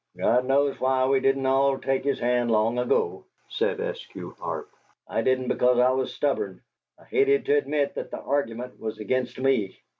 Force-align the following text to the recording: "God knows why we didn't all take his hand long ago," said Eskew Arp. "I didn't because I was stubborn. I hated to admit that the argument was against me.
"God 0.17 0.45
knows 0.45 0.79
why 0.79 1.05
we 1.05 1.19
didn't 1.19 1.45
all 1.45 1.77
take 1.77 2.03
his 2.03 2.19
hand 2.19 2.49
long 2.49 2.79
ago," 2.79 3.23
said 3.49 3.77
Eskew 3.77 4.33
Arp. 4.41 4.67
"I 5.07 5.21
didn't 5.21 5.47
because 5.49 5.77
I 5.77 5.91
was 5.91 6.11
stubborn. 6.11 6.61
I 6.97 7.03
hated 7.03 7.45
to 7.45 7.55
admit 7.57 7.93
that 7.93 8.09
the 8.09 8.19
argument 8.19 8.79
was 8.79 8.97
against 8.97 9.39
me. 9.39 9.77